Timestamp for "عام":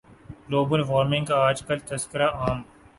2.39-2.59